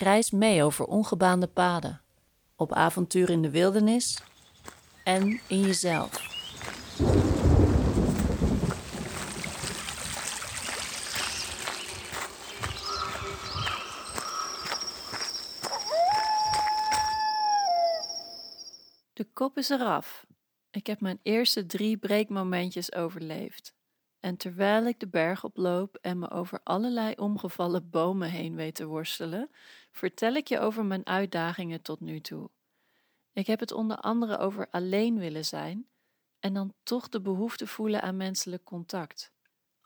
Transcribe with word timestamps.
Reis 0.00 0.30
mee 0.30 0.62
over 0.62 0.84
ongebaande 0.84 1.46
paden, 1.46 2.00
op 2.56 2.72
avontuur 2.72 3.30
in 3.30 3.42
de 3.42 3.50
wildernis 3.50 4.22
en 5.04 5.40
in 5.48 5.60
jezelf. 5.60 6.10
De 19.12 19.24
kop 19.32 19.56
is 19.56 19.68
eraf. 19.68 20.26
Ik 20.70 20.86
heb 20.86 21.00
mijn 21.00 21.18
eerste 21.22 21.66
drie 21.66 21.96
breekmomentjes 21.96 22.92
overleefd. 22.94 23.76
En 24.20 24.36
terwijl 24.36 24.86
ik 24.86 25.00
de 25.00 25.08
berg 25.08 25.44
oploop 25.44 25.96
en 26.00 26.18
me 26.18 26.30
over 26.30 26.60
allerlei 26.64 27.14
omgevallen 27.16 27.90
bomen 27.90 28.30
heen 28.30 28.54
weet 28.54 28.74
te 28.74 28.86
worstelen, 28.86 29.50
vertel 29.98 30.34
ik 30.34 30.48
je 30.48 30.58
over 30.58 30.84
mijn 30.84 31.06
uitdagingen 31.06 31.82
tot 31.82 32.00
nu 32.00 32.20
toe. 32.20 32.50
Ik 33.32 33.46
heb 33.46 33.60
het 33.60 33.72
onder 33.72 33.96
andere 33.96 34.38
over 34.38 34.68
alleen 34.70 35.18
willen 35.18 35.44
zijn 35.44 35.88
en 36.40 36.54
dan 36.54 36.74
toch 36.82 37.08
de 37.08 37.20
behoefte 37.20 37.66
voelen 37.66 38.02
aan 38.02 38.16
menselijk 38.16 38.64
contact. 38.64 39.32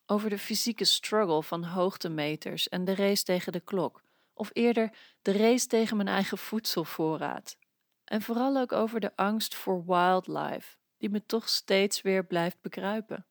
Over 0.07 0.31
de 0.31 0.39
fysieke 0.39 0.85
struggle 0.85 1.43
van 1.43 1.65
hoogtemeters 1.65 2.69
en 2.69 2.85
de 2.85 2.95
race 2.95 3.25
tegen 3.25 3.53
de 3.53 3.61
klok, 3.61 4.03
of 4.35 4.51
eerder 4.53 4.97
de 5.23 5.33
race 5.33 5.67
tegen 5.67 5.97
mijn 5.97 6.09
eigen 6.09 6.39
voedselvoorraad. 6.39 7.57
En 8.05 8.23
vooral 8.23 8.57
ook 8.57 8.73
over 8.73 9.01
de 9.01 9.17
angst 9.17 9.55
voor 9.55 9.85
wildlife, 9.87 10.77
die 10.99 11.11
me 11.11 11.27
toch 11.27 11.49
steeds 11.49 12.03
weer 12.03 12.25
blijft 12.25 12.61
bekruipen. 12.61 13.27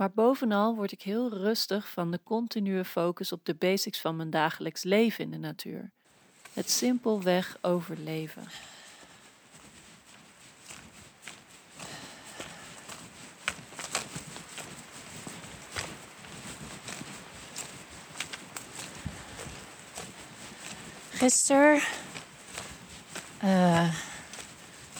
Maar 0.00 0.10
bovenal 0.10 0.74
word 0.74 0.92
ik 0.92 1.02
heel 1.02 1.28
rustig 1.28 1.88
van 1.88 2.10
de 2.10 2.20
continue 2.24 2.84
focus 2.84 3.32
op 3.32 3.44
de 3.44 3.54
basics 3.54 4.00
van 4.00 4.16
mijn 4.16 4.30
dagelijks 4.30 4.82
leven 4.82 5.24
in 5.24 5.30
de 5.30 5.38
natuur. 5.38 5.90
Het 6.52 6.70
simpelweg 6.70 7.58
overleven. 7.60 8.44
Gisteren, 21.10 21.82
uh, 23.44 23.94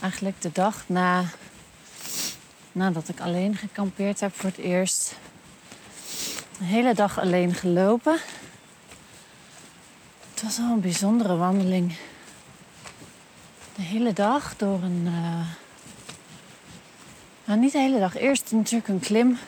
eigenlijk 0.00 0.40
de 0.40 0.52
dag 0.52 0.88
na 0.88 1.24
nadat 2.72 3.08
ik 3.08 3.20
alleen 3.20 3.56
gekampeerd 3.56 4.20
heb 4.20 4.34
voor 4.34 4.50
het 4.50 4.58
eerst. 4.58 5.16
Een 6.60 6.66
hele 6.66 6.94
dag 6.94 7.20
alleen 7.20 7.54
gelopen. 7.54 8.18
Het 10.30 10.42
was 10.42 10.58
wel 10.58 10.70
een 10.70 10.80
bijzondere 10.80 11.36
wandeling. 11.36 11.96
De 13.74 13.82
hele 13.82 14.12
dag 14.12 14.56
door 14.56 14.82
een. 14.82 15.02
Uh... 15.06 15.46
Nou, 17.44 17.60
niet 17.60 17.72
de 17.72 17.78
hele 17.78 17.98
dag. 17.98 18.16
Eerst 18.16 18.52
natuurlijk 18.52 18.88
een 18.88 19.00
klim. 19.00 19.38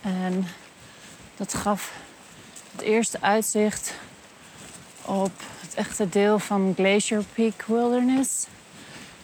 En 0.00 0.46
dat 1.36 1.54
gaf 1.54 1.92
het 2.72 2.80
eerste 2.80 3.20
uitzicht 3.20 3.94
op 5.04 5.32
het 5.60 5.74
echte 5.74 6.08
deel 6.08 6.38
van 6.38 6.72
Glacier 6.76 7.24
Peak 7.34 7.64
Wilderness. 7.66 8.46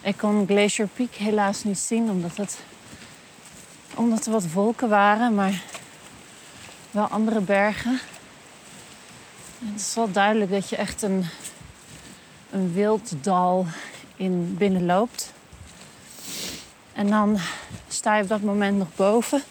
Ik 0.07 0.17
kon 0.17 0.47
Glacier 0.47 0.87
Peak 0.87 1.13
helaas 1.13 1.63
niet 1.63 1.79
zien 1.79 2.09
omdat, 2.09 2.37
het, 2.37 2.59
omdat 3.95 4.25
er 4.25 4.31
wat 4.31 4.51
wolken 4.51 4.89
waren, 4.89 5.35
maar 5.35 5.61
wel 6.91 7.05
andere 7.05 7.39
bergen. 7.39 7.99
En 9.59 9.67
het 9.71 9.79
is 9.79 9.95
wel 9.95 10.11
duidelijk 10.11 10.51
dat 10.51 10.69
je 10.69 10.75
echt 10.75 11.01
een, 11.01 11.25
een 12.51 12.73
wild 12.73 13.13
dal 13.23 13.65
in 14.15 14.55
binnenloopt. 14.57 15.33
En 16.93 17.07
dan 17.07 17.37
sta 17.87 18.15
je 18.15 18.23
op 18.23 18.29
dat 18.29 18.41
moment 18.41 18.77
nog 18.77 18.95
boven 18.95 19.41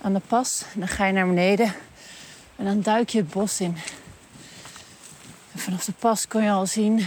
aan 0.00 0.12
de 0.12 0.22
pas. 0.26 0.64
Dan 0.74 0.88
ga 0.88 1.06
je 1.06 1.12
naar 1.12 1.26
beneden 1.26 1.74
en 2.56 2.64
dan 2.64 2.80
duik 2.80 3.08
je 3.08 3.18
het 3.18 3.30
bos 3.30 3.60
in. 3.60 3.76
Vanaf 5.54 5.84
de 5.84 5.92
pas 5.92 6.28
kon 6.28 6.42
je 6.42 6.50
al 6.50 6.66
zien 6.66 7.06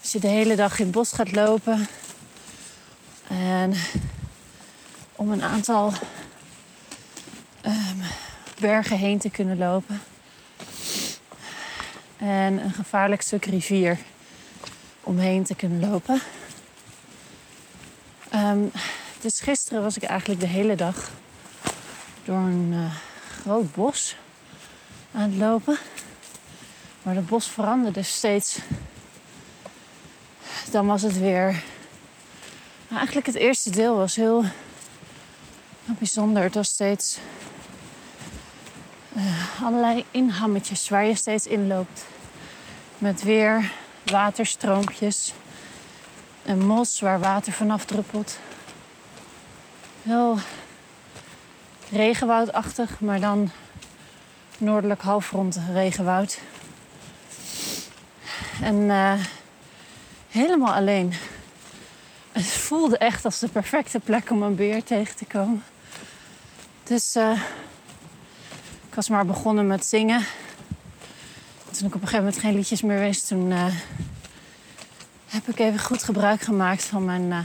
als 0.00 0.12
je 0.12 0.20
de 0.20 0.28
hele 0.28 0.56
dag 0.56 0.78
in 0.78 0.84
het 0.84 0.94
bos 0.94 1.12
gaat 1.12 1.32
lopen. 1.32 1.86
En 3.28 3.74
om 5.16 5.30
een 5.30 5.42
aantal 5.42 5.92
um, 7.66 8.02
bergen 8.60 8.98
heen 8.98 9.18
te 9.18 9.30
kunnen 9.30 9.58
lopen. 9.58 10.02
En 12.16 12.64
een 12.64 12.72
gevaarlijk 12.72 13.22
stuk 13.22 13.44
rivier 13.44 13.98
omheen 15.00 15.44
te 15.44 15.54
kunnen 15.54 15.90
lopen. 15.90 16.20
Um, 18.34 18.70
dus 19.20 19.40
gisteren 19.40 19.82
was 19.82 19.96
ik 19.96 20.02
eigenlijk 20.02 20.40
de 20.40 20.46
hele 20.46 20.74
dag 20.74 21.10
door 22.24 22.36
een 22.36 22.72
uh, 22.72 22.94
groot 23.40 23.74
bos 23.74 24.16
aan 25.12 25.30
het 25.30 25.38
lopen. 25.38 25.78
Maar 27.02 27.14
het 27.14 27.26
bos 27.26 27.48
veranderde 27.48 28.02
steeds 28.02 28.58
dan 30.70 30.86
was 30.86 31.02
het 31.02 31.18
weer. 31.18 31.62
Nou, 32.88 32.96
eigenlijk 32.96 33.26
het 33.26 33.36
eerste 33.36 33.70
deel 33.70 33.96
was 33.96 34.16
heel, 34.16 34.44
bijzonder. 35.84 36.42
Het 36.42 36.54
was 36.54 36.68
steeds 36.68 37.18
uh, 39.16 39.62
allerlei 39.62 40.04
inhammetjes 40.10 40.88
waar 40.88 41.04
je 41.04 41.14
steeds 41.14 41.46
in 41.46 41.66
loopt. 41.66 42.04
Met 42.98 43.22
weer 43.22 43.72
waterstroompjes. 44.04 45.32
En 46.44 46.66
mos 46.66 47.00
waar 47.00 47.20
water 47.20 47.52
vanaf 47.52 47.84
druppelt. 47.84 48.38
Heel 50.02 50.38
regenwoudachtig, 51.90 53.00
maar 53.00 53.20
dan 53.20 53.50
noordelijk 54.58 55.02
halfrond 55.02 55.58
regenwoud. 55.72 56.38
En 58.62 58.74
uh, 58.74 59.12
helemaal 60.30 60.74
alleen. 60.74 61.12
Het 62.32 62.46
voelde 62.46 62.98
echt 62.98 63.24
als 63.24 63.38
de 63.38 63.48
perfecte 63.48 64.00
plek 64.00 64.30
om 64.30 64.42
een 64.42 64.54
beer 64.54 64.84
tegen 64.84 65.16
te 65.16 65.24
komen. 65.24 65.64
Dus 66.82 67.16
uh, 67.16 67.40
ik 68.88 68.94
was 68.94 69.08
maar 69.08 69.26
begonnen 69.26 69.66
met 69.66 69.84
zingen. 69.86 70.24
Toen 71.70 71.86
ik 71.86 71.94
op 71.94 72.02
een 72.02 72.08
gegeven 72.08 72.24
moment 72.24 72.38
geen 72.38 72.54
liedjes 72.54 72.82
meer 72.82 72.98
wist, 72.98 73.28
toen 73.28 73.50
uh, 73.50 73.74
heb 75.26 75.48
ik 75.48 75.58
even 75.58 75.80
goed 75.80 76.02
gebruik 76.02 76.40
gemaakt 76.40 76.84
van 76.84 77.04
mijn 77.04 77.22
uh, 77.22 77.38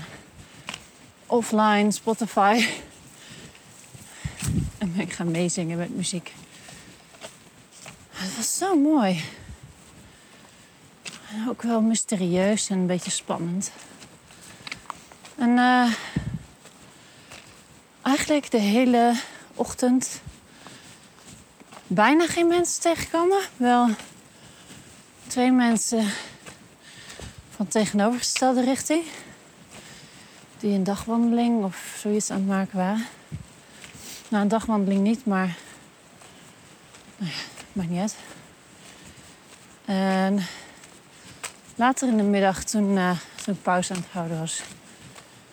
offline 1.25 1.91
Spotify. 1.91 2.67
En 4.77 4.93
ben 4.93 5.01
ik 5.01 5.13
gaan 5.13 5.31
meezingen 5.31 5.77
met 5.77 5.95
muziek. 5.95 6.33
Het 8.11 8.35
was 8.35 8.57
zo 8.57 8.79
mooi 8.79 9.23
ook 11.49 11.61
wel 11.61 11.81
mysterieus 11.81 12.69
en 12.69 12.77
een 12.77 12.87
beetje 12.87 13.11
spannend. 13.11 13.71
En 15.35 15.49
uh, 15.49 15.93
eigenlijk 18.01 18.51
de 18.51 18.57
hele 18.57 19.13
ochtend 19.55 20.21
bijna 21.87 22.27
geen 22.27 22.47
mensen 22.47 22.81
tegenkomen. 22.81 23.41
Wel 23.57 23.89
twee 25.27 25.51
mensen 25.51 26.09
van 27.49 27.67
tegenovergestelde 27.67 28.63
richting. 28.63 29.03
Die 30.59 30.73
een 30.73 30.83
dagwandeling 30.83 31.63
of 31.63 31.95
zoiets 31.99 32.29
aan 32.29 32.37
het 32.37 32.47
maken 32.47 32.77
waren. 32.77 33.05
Nou, 34.27 34.43
een 34.43 34.49
dagwandeling 34.49 35.01
niet, 35.01 35.25
maar... 35.25 35.55
Nou 37.17 37.31
ja, 37.91 38.01
niet. 38.01 38.15
En 39.85 40.45
Later 41.77 42.07
in 42.07 42.17
de 42.17 42.23
middag, 42.23 42.63
toen, 42.63 42.91
uh, 42.91 43.17
toen 43.43 43.53
ik 43.53 43.61
pauze 43.61 43.93
aan 43.93 43.99
het 43.99 44.11
houden 44.11 44.39
was, 44.39 44.61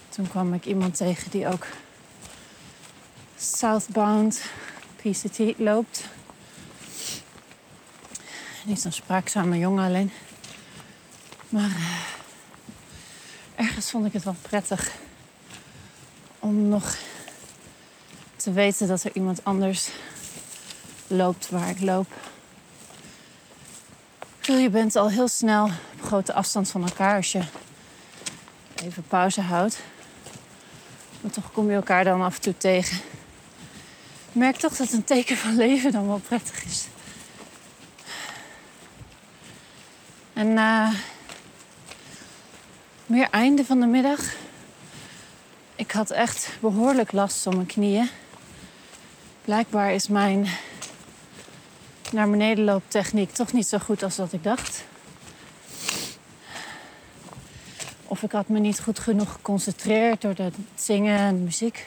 toen 0.08 0.28
kwam 0.28 0.54
ik 0.54 0.66
iemand 0.66 0.96
tegen 0.96 1.30
die 1.30 1.46
ook 1.46 1.66
southbound 3.36 4.42
PCT 4.96 5.58
loopt. 5.58 6.04
Niet 8.64 8.80
zo'n 8.80 8.92
spraakzame 8.92 9.58
jongen 9.58 9.84
alleen. 9.84 10.12
Maar 11.48 11.70
uh, 11.70 11.98
ergens 13.54 13.90
vond 13.90 14.06
ik 14.06 14.12
het 14.12 14.24
wel 14.24 14.36
prettig 14.42 14.92
om 16.38 16.68
nog 16.68 16.96
te 18.36 18.52
weten 18.52 18.88
dat 18.88 19.02
er 19.02 19.10
iemand 19.14 19.44
anders 19.44 19.88
loopt 21.06 21.48
waar 21.48 21.68
ik 21.68 21.80
loop. 21.80 22.31
Je 24.46 24.70
bent 24.70 24.96
al 24.96 25.10
heel 25.10 25.28
snel 25.28 25.64
op 25.64 26.02
grote 26.04 26.32
afstand 26.32 26.70
van 26.70 26.82
elkaar 26.82 27.16
als 27.16 27.32
je 27.32 27.42
even 28.82 29.02
pauze 29.02 29.40
houdt. 29.40 29.80
Maar 31.20 31.30
toch 31.30 31.52
kom 31.52 31.68
je 31.68 31.74
elkaar 31.74 32.04
dan 32.04 32.22
af 32.22 32.34
en 32.34 32.40
toe 32.40 32.56
tegen. 32.56 32.96
Ik 34.28 34.34
merk 34.34 34.56
toch 34.56 34.76
dat 34.76 34.92
een 34.92 35.04
teken 35.04 35.36
van 35.36 35.56
leven 35.56 35.92
dan 35.92 36.06
wel 36.06 36.18
prettig 36.18 36.64
is. 36.64 36.86
En 40.32 40.46
uh, 40.46 40.90
meer 43.06 43.28
einde 43.30 43.64
van 43.64 43.80
de 43.80 43.86
middag. 43.86 44.20
Ik 45.76 45.90
had 45.90 46.10
echt 46.10 46.48
behoorlijk 46.60 47.12
last 47.12 47.42
van 47.42 47.54
mijn 47.54 47.66
knieën. 47.66 48.08
Blijkbaar 49.44 49.92
is 49.92 50.08
mijn 50.08 50.48
naar 52.12 52.30
beneden 52.30 52.64
looptechniek 52.64 53.30
toch 53.30 53.52
niet 53.52 53.66
zo 53.66 53.78
goed 53.78 54.02
als 54.02 54.16
dat 54.16 54.32
ik 54.32 54.42
dacht. 54.42 54.84
Of 58.04 58.22
ik 58.22 58.32
had 58.32 58.48
me 58.48 58.58
niet 58.58 58.80
goed 58.80 58.98
genoeg 58.98 59.32
geconcentreerd 59.32 60.20
door 60.20 60.34
het 60.36 60.54
zingen 60.74 61.18
en 61.18 61.36
de 61.36 61.42
muziek. 61.42 61.86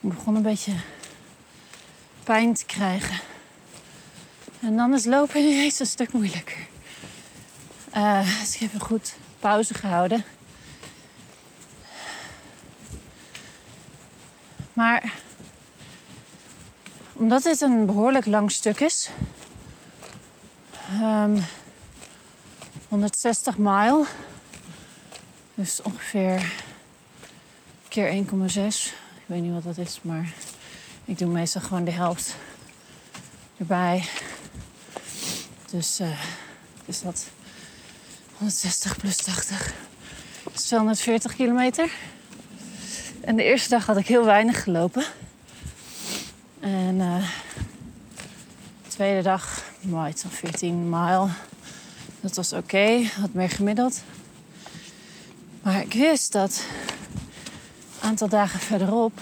Ik 0.00 0.14
begon 0.14 0.36
een 0.36 0.42
beetje 0.42 0.72
pijn 2.24 2.54
te 2.54 2.64
krijgen. 2.64 3.20
En 4.60 4.76
dan 4.76 4.94
is 4.94 5.04
lopen 5.04 5.40
ineens 5.50 5.80
een 5.80 5.86
stuk 5.86 6.12
moeilijker. 6.12 6.66
Uh, 7.96 8.40
dus 8.40 8.54
ik 8.54 8.60
heb 8.60 8.74
een 8.74 8.80
goed 8.80 9.14
pauze 9.38 9.74
gehouden. 9.74 10.24
Maar 14.72 15.12
omdat 17.18 17.42
dit 17.42 17.60
een 17.60 17.86
behoorlijk 17.86 18.26
lang 18.26 18.52
stuk 18.52 18.80
is, 18.80 19.10
um, 20.92 21.02
ehm, 21.02 21.40
160 22.88 23.58
mijl, 23.58 24.06
dus 25.54 25.82
ongeveer 25.82 26.52
keer 27.88 28.08
1,6. 28.08 28.86
Ik 29.14 29.24
weet 29.26 29.42
niet 29.42 29.52
wat 29.52 29.62
dat 29.62 29.78
is, 29.78 29.98
maar 30.02 30.32
ik 31.04 31.18
doe 31.18 31.28
meestal 31.28 31.60
gewoon 31.60 31.84
de 31.84 31.90
helft 31.90 32.36
erbij. 33.56 34.04
Dus 35.70 36.00
uh, 36.00 36.20
is 36.84 37.02
dat 37.02 37.26
160 38.32 38.96
plus 38.96 39.16
80. 39.16 39.72
Dat 40.44 40.54
is 40.54 40.62
240 40.62 41.34
kilometer. 41.34 41.90
En 43.20 43.36
de 43.36 43.42
eerste 43.42 43.68
dag 43.68 43.86
had 43.86 43.96
ik 43.96 44.06
heel 44.06 44.24
weinig 44.24 44.62
gelopen. 44.62 45.04
En 46.60 46.98
de 46.98 48.88
tweede 48.88 49.22
dag, 49.22 49.64
iets 50.08 50.22
van 50.22 50.30
14 50.30 50.88
mijl. 50.88 51.28
Dat 52.20 52.36
was 52.36 52.52
oké, 52.52 52.62
okay, 52.62 53.10
wat 53.20 53.32
meer 53.32 53.50
gemiddeld. 53.50 54.02
Maar 55.62 55.80
ik 55.80 55.92
wist 55.92 56.32
dat 56.32 56.64
een 58.00 58.08
aantal 58.08 58.28
dagen 58.28 58.60
verderop, 58.60 59.20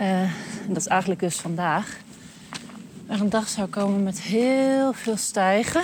uh, 0.00 0.30
dat 0.66 0.76
is 0.76 0.86
eigenlijk 0.86 1.20
dus 1.20 1.36
vandaag, 1.36 1.98
er 3.06 3.20
een 3.20 3.30
dag 3.30 3.48
zou 3.48 3.68
komen 3.68 4.02
met 4.02 4.20
heel 4.20 4.92
veel 4.92 5.16
stijgen 5.16 5.82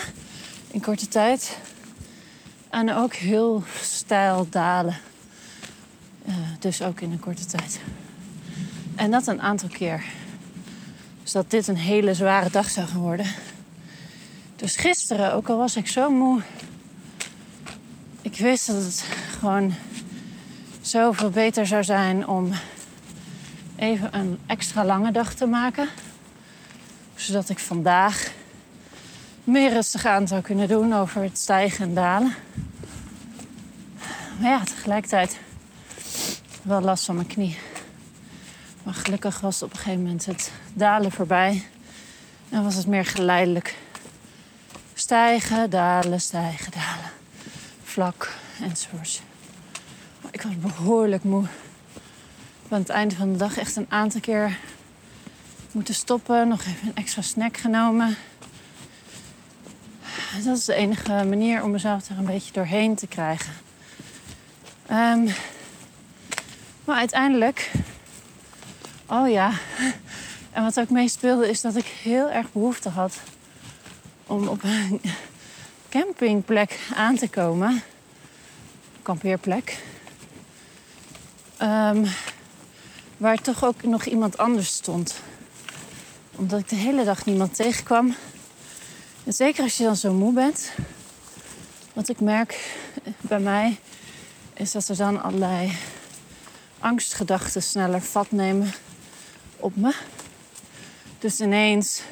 in 0.70 0.80
korte 0.80 1.08
tijd. 1.08 1.58
En 2.70 2.94
ook 2.94 3.14
heel 3.14 3.62
stijl 3.82 4.46
dalen. 4.50 4.96
Uh, 6.28 6.34
dus 6.58 6.82
ook 6.82 7.00
in 7.00 7.12
een 7.12 7.20
korte 7.20 7.46
tijd. 7.46 7.80
En 8.94 9.10
dat 9.10 9.26
een 9.26 9.40
aantal 9.40 9.68
keer. 9.68 10.04
Dus 11.22 11.32
dat 11.32 11.50
dit 11.50 11.68
een 11.68 11.76
hele 11.76 12.14
zware 12.14 12.50
dag 12.50 12.70
zou 12.70 12.86
gaan 12.86 13.00
worden. 13.00 13.26
Dus 14.56 14.76
gisteren, 14.76 15.32
ook 15.32 15.48
al 15.48 15.56
was 15.56 15.76
ik 15.76 15.88
zo 15.88 16.10
moe, 16.10 16.40
ik 18.22 18.38
wist 18.38 18.66
dat 18.66 18.76
het 18.76 19.04
gewoon 19.38 19.74
zoveel 20.80 21.30
beter 21.30 21.66
zou 21.66 21.84
zijn 21.84 22.26
om 22.26 22.52
even 23.76 24.16
een 24.16 24.38
extra 24.46 24.84
lange 24.84 25.12
dag 25.12 25.34
te 25.34 25.46
maken. 25.46 25.88
Zodat 27.14 27.48
ik 27.48 27.58
vandaag 27.58 28.32
meer 29.44 29.72
rustig 29.72 30.06
aan 30.06 30.28
zou 30.28 30.42
kunnen 30.42 30.68
doen 30.68 30.94
over 30.94 31.22
het 31.22 31.38
stijgen 31.38 31.84
en 31.88 31.94
dalen. 31.94 32.34
Maar 34.40 34.50
ja, 34.50 34.64
tegelijkertijd 34.64 35.38
wel 36.62 36.80
last 36.80 37.04
van 37.04 37.14
mijn 37.14 37.26
knie. 37.26 37.56
Maar 38.84 38.94
gelukkig 38.94 39.40
was 39.40 39.62
op 39.62 39.70
een 39.70 39.76
gegeven 39.76 40.02
moment 40.02 40.26
het 40.26 40.52
dalen 40.74 41.12
voorbij. 41.12 41.64
En 42.48 42.62
was 42.62 42.74
het 42.74 42.86
meer 42.86 43.04
geleidelijk. 43.04 43.76
Stijgen, 44.94 45.70
dalen, 45.70 46.20
stijgen, 46.20 46.72
dalen. 46.72 47.10
Vlak 47.82 48.32
enzovoort. 48.60 49.22
Maar 50.22 50.32
ik 50.34 50.42
was 50.42 50.58
behoorlijk 50.58 51.24
moe. 51.24 51.44
Aan 52.68 52.78
het 52.80 52.88
einde 52.88 53.14
van 53.14 53.32
de 53.32 53.38
dag 53.38 53.58
echt 53.58 53.76
een 53.76 53.86
aantal 53.88 54.20
keer 54.20 54.58
moeten 55.72 55.94
stoppen. 55.94 56.48
Nog 56.48 56.60
even 56.60 56.88
een 56.88 56.96
extra 56.96 57.22
snack 57.22 57.56
genomen. 57.56 58.16
Dat 60.44 60.56
is 60.56 60.64
de 60.64 60.74
enige 60.74 61.10
manier 61.12 61.62
om 61.62 61.70
mezelf 61.70 62.08
er 62.08 62.18
een 62.18 62.24
beetje 62.24 62.52
doorheen 62.52 62.94
te 62.94 63.06
krijgen. 63.06 63.52
Um, 64.90 65.28
maar 66.84 66.96
uiteindelijk 66.96 67.70
Oh 69.14 69.30
ja. 69.30 69.52
En 70.52 70.62
wat 70.62 70.80
ook 70.80 70.90
meespeelde 70.90 71.48
is 71.48 71.60
dat 71.60 71.76
ik 71.76 71.84
heel 71.84 72.30
erg 72.30 72.52
behoefte 72.52 72.88
had 72.88 73.16
om 74.26 74.48
op 74.48 74.62
een 74.62 75.00
campingplek 75.88 76.78
aan 76.94 77.16
te 77.16 77.28
komen. 77.28 77.82
Kampeerplek. 79.02 79.82
Um, 81.62 82.06
waar 83.16 83.36
toch 83.36 83.64
ook 83.64 83.82
nog 83.82 84.04
iemand 84.04 84.38
anders 84.38 84.68
stond. 84.68 85.14
Omdat 86.36 86.60
ik 86.60 86.68
de 86.68 86.76
hele 86.76 87.04
dag 87.04 87.24
niemand 87.24 87.54
tegenkwam. 87.54 88.14
En 89.24 89.32
zeker 89.32 89.62
als 89.62 89.76
je 89.76 89.84
dan 89.84 89.96
zo 89.96 90.12
moe 90.12 90.32
bent. 90.32 90.72
Wat 91.92 92.08
ik 92.08 92.20
merk 92.20 92.76
bij 93.20 93.40
mij 93.40 93.78
is 94.54 94.72
dat 94.72 94.88
er 94.88 94.96
dan 94.96 95.22
allerlei 95.22 95.76
angstgedachten 96.78 97.62
sneller 97.62 98.00
vat 98.00 98.30
nemen 98.30 98.72
op 99.64 99.76
me. 99.76 99.94
Dus 101.18 101.40
ineens 101.40 102.02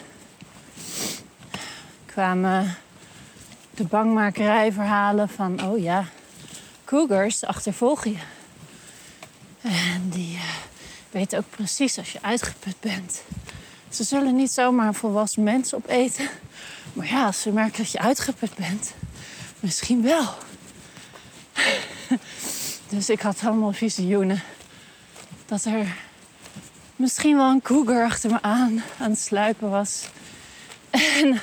kwamen 2.07 2.77
de 3.71 3.85
bangmakerijverhalen 3.85 5.29
van... 5.29 5.65
oh 5.65 5.79
ja, 5.79 6.05
cougars 6.85 7.45
achtervolgen 7.45 8.11
je. 8.11 8.19
En 9.61 10.09
die 10.11 10.35
uh, 10.35 10.43
weten 11.11 11.39
ook 11.39 11.51
precies 11.51 11.99
als 11.99 12.13
je 12.13 12.23
uitgeput 12.23 12.81
bent. 12.81 13.23
Ze 13.89 14.05
zullen 14.05 14.37
niet 14.37 14.51
zomaar 14.51 14.87
een 14.87 14.95
volwassen 14.95 15.43
mens 15.43 15.75
opeten. 15.75 16.29
Maar 16.93 17.07
ja, 17.07 17.27
als 17.27 17.41
ze 17.41 17.51
merken 17.51 17.83
dat 17.83 17.93
je 17.93 17.99
uitgeput 17.99 18.55
bent, 18.55 18.95
misschien 19.61 20.03
wel. 20.03 20.29
Dus 22.89 23.11
ik 23.11 23.21
had 23.21 23.41
allemaal 23.45 23.73
visioenen 23.73 24.43
dat 25.47 25.65
er 25.65 25.97
misschien 27.03 27.37
wel 27.37 27.51
een 27.51 27.63
cougar 27.63 28.05
achter 28.05 28.31
me 28.31 28.43
aan 28.43 28.83
aan 28.99 29.11
het 29.11 29.21
sluipen 29.21 29.71
was. 29.71 30.09
En 30.91 31.41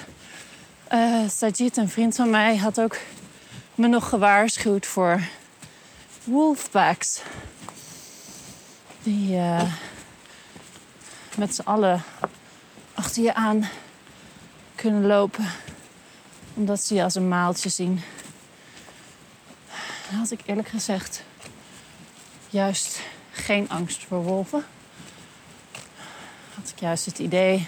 uh, 0.93 1.29
Sajid, 1.29 1.77
een 1.77 1.89
vriend 1.89 2.15
van 2.15 2.29
mij, 2.29 2.57
had 2.57 2.81
ook 2.81 2.97
me 3.75 3.87
nog 3.87 4.09
gewaarschuwd 4.09 4.85
voor 4.85 5.21
wolfpacks. 6.23 7.21
Die 9.03 9.35
uh, 9.35 9.73
met 11.37 11.55
z'n 11.55 11.61
allen 11.61 12.03
achter 12.93 13.23
je 13.23 13.33
aan 13.33 13.69
kunnen 14.75 15.05
lopen. 15.05 15.45
Omdat 16.53 16.83
ze 16.83 16.95
je 16.95 17.03
als 17.03 17.15
een 17.15 17.27
maaltje 17.27 17.69
zien. 17.69 18.01
Dan 20.09 20.19
had 20.19 20.31
ik 20.31 20.41
eerlijk 20.45 20.67
gezegd 20.67 21.23
juist 22.49 23.01
geen 23.31 23.69
angst 23.69 24.05
voor 24.05 24.23
wolven 24.23 24.65
ik 26.71 26.79
juist 26.79 27.05
het 27.05 27.19
idee 27.19 27.67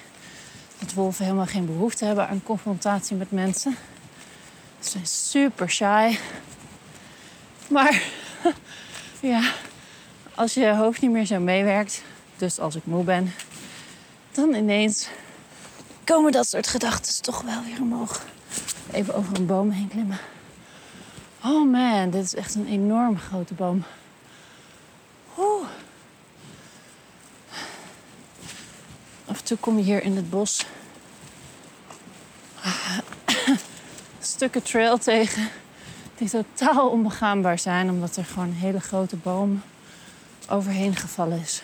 dat 0.79 0.93
wolven 0.93 1.23
helemaal 1.23 1.45
geen 1.45 1.65
behoefte 1.65 2.05
hebben 2.05 2.27
aan 2.27 2.43
confrontatie 2.43 3.15
met 3.15 3.31
mensen. 3.31 3.75
Ze 4.79 4.89
zijn 4.89 5.05
super 5.05 5.69
shy. 5.69 6.17
Maar 7.69 8.03
ja, 9.19 9.51
als 10.35 10.53
je 10.53 10.75
hoofd 10.75 11.01
niet 11.01 11.11
meer 11.11 11.25
zo 11.25 11.39
meewerkt, 11.39 12.03
dus 12.37 12.59
als 12.59 12.75
ik 12.75 12.85
moe 12.85 13.03
ben, 13.03 13.33
dan 14.31 14.53
ineens 14.53 15.07
komen 16.03 16.31
dat 16.31 16.47
soort 16.47 16.67
gedachten 16.67 17.21
toch 17.21 17.41
wel 17.41 17.63
weer 17.63 17.81
omhoog. 17.81 18.25
Even 18.91 19.15
over 19.15 19.37
een 19.37 19.45
boom 19.45 19.69
heen 19.69 19.87
klimmen. 19.87 20.19
Oh 21.43 21.71
man, 21.71 22.09
dit 22.09 22.23
is 22.23 22.35
echt 22.35 22.55
een 22.55 22.67
enorm 22.67 23.17
grote 23.17 23.53
boom. 23.53 23.83
Af 29.51 29.57
en 29.57 29.63
toe 29.63 29.73
kom 29.73 29.83
je 29.83 29.91
hier 29.91 30.03
in 30.03 30.15
het 30.15 30.29
bos 30.29 30.65
stukken 34.19 34.63
trail 34.63 34.97
tegen 34.97 35.49
die 36.17 36.29
totaal 36.29 36.89
onbegaanbaar 36.89 37.59
zijn, 37.59 37.89
omdat 37.89 38.15
er 38.15 38.25
gewoon 38.25 38.47
een 38.47 38.53
hele 38.53 38.79
grote 38.79 39.15
boom 39.15 39.61
overheen 40.49 40.95
gevallen 40.95 41.39
is. 41.39 41.61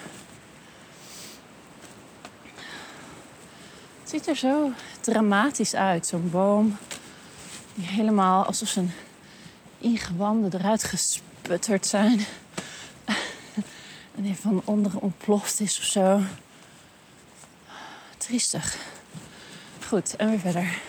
Het 4.01 4.09
ziet 4.09 4.27
er 4.27 4.35
zo 4.35 4.71
dramatisch 5.01 5.75
uit, 5.75 6.07
zo'n 6.07 6.29
boom 6.29 6.77
die 7.75 7.87
helemaal 7.87 8.45
alsof 8.45 8.67
zijn 8.67 8.93
ingewanden 9.77 10.53
eruit 10.53 10.83
gesputterd 10.83 11.85
zijn. 11.85 12.25
En 14.15 14.23
die 14.23 14.35
van 14.35 14.61
onderen 14.65 15.01
ontploft 15.01 15.59
is 15.59 15.77
of 15.77 15.83
zo. 15.83 16.21
Triestig. 18.27 18.77
Goed, 19.87 20.15
en 20.15 20.29
weer 20.29 20.39
verder. 20.39 20.79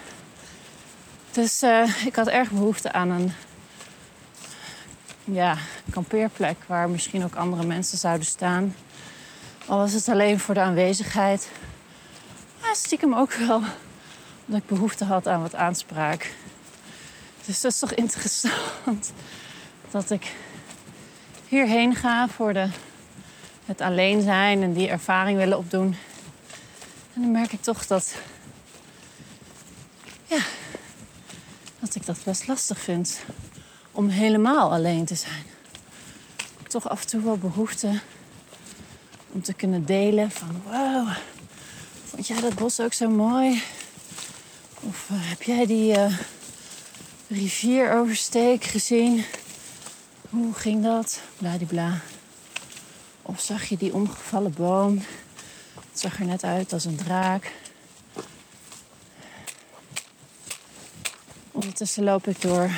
Dus 1.31 1.63
uh, 1.63 2.07
ik 2.07 2.17
had 2.17 2.29
erg 2.29 2.51
behoefte 2.51 2.93
aan 2.93 3.11
een 3.11 3.33
ja, 5.25 5.57
kampeerplek 5.91 6.57
waar 6.67 6.91
misschien 6.91 7.25
ook 7.25 7.35
andere 7.35 7.67
mensen 7.67 7.99
zouden 7.99 8.27
staan. 8.27 8.75
Al 9.67 9.79
was 9.79 9.93
het 9.93 10.09
alleen 10.09 10.41
voor 10.41 10.55
de 10.55 10.61
aanwezigheid. 10.61 11.51
Maar 12.61 12.75
stiekem 12.75 13.15
ook 13.15 13.33
wel 13.33 13.63
omdat 14.47 14.63
ik 14.63 14.67
behoefte 14.67 15.05
had 15.05 15.29
aan 15.29 15.43
wat 15.43 15.55
aanspraak. 15.55 16.35
Dus 17.45 17.61
dat 17.61 17.73
is 17.73 17.79
toch 17.79 17.93
interessant 17.93 19.13
dat 19.91 20.11
ik 20.11 20.35
hierheen 21.49 21.95
ga 21.95 22.29
voor 22.29 22.53
de, 22.53 22.69
het 23.65 23.81
alleen 23.81 24.23
zijn 24.23 24.63
en 24.63 24.73
die 24.73 24.89
ervaring 24.89 25.39
willen 25.39 25.59
opdoen. 25.59 25.97
En 27.19 27.25
dan 27.25 27.33
merk 27.33 27.53
ik 27.53 27.63
toch 27.63 27.87
dat, 27.87 28.15
ja, 30.27 30.41
dat 31.81 31.95
ik 31.95 32.07
dat 32.07 32.19
best 32.25 32.47
lastig 32.47 32.81
vind 32.81 33.21
om 33.93 34.09
helemaal 34.09 34.73
alleen 34.73 35.05
te 35.05 35.15
zijn. 35.15 35.43
Toch 36.67 36.89
af 36.89 37.01
en 37.01 37.07
toe 37.07 37.23
wel 37.23 37.39
behoefte 37.39 38.01
om 39.33 39.43
te 39.43 39.53
kunnen 39.53 39.87
delen 39.87 40.31
van 40.31 40.63
wow, 40.65 41.09
vond 42.05 42.27
jij 42.27 42.41
dat 42.41 42.55
bos 42.55 42.81
ook 42.81 42.93
zo 42.93 43.09
mooi? 43.09 43.63
Of 44.81 45.09
uh, 45.13 45.19
heb 45.21 45.43
jij 45.43 45.67
die 45.67 45.97
uh, 45.97 46.19
rivieroversteek 47.29 48.65
gezien? 48.65 49.25
Hoe 50.31 50.55
ging 50.55 50.83
dat? 50.83 51.21
Bladibla. 51.39 52.01
Of 53.23 53.41
zag 53.41 53.65
je 53.65 53.77
die 53.77 53.95
omgevallen 53.95 54.53
boom? 54.53 55.03
Het 55.99 56.11
zag 56.11 56.21
er 56.21 56.27
net 56.27 56.45
uit 56.45 56.73
als 56.73 56.85
een 56.85 56.97
draak. 56.97 57.53
Ondertussen 61.53 62.05
loop 62.05 62.27
ik 62.27 62.41
door 62.41 62.71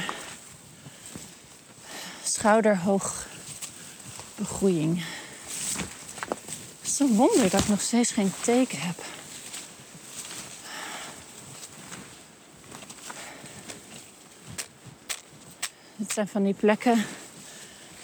schouderhoog 2.25 3.27
begroeiing. 4.35 5.05
Het 6.81 6.91
is 6.91 6.99
een 6.99 7.15
wonder 7.15 7.51
dat 7.51 7.61
ik 7.61 7.69
nog 7.69 7.81
steeds 7.81 8.11
geen 8.11 8.33
teken 8.41 8.81
heb. 8.81 9.03
Dit 15.97 16.13
zijn 16.13 16.29
van 16.29 16.43
die 16.43 16.55
plekken 16.55 17.05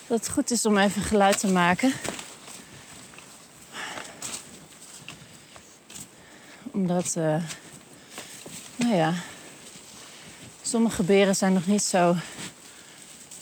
dat 0.07 0.19
het 0.19 0.29
goed 0.29 0.51
is 0.51 0.67
om 0.67 0.79
even 0.79 1.03
geluid 1.03 1.39
te 1.39 1.49
maken. 1.49 1.93
Omdat, 6.89 7.15
uh, 7.19 7.43
nou 8.77 8.95
ja, 8.95 9.15
sommige 10.63 11.03
beren 11.03 11.37
zijn 11.37 11.53
nog 11.53 11.67
niet 11.67 11.83
zo 11.83 12.17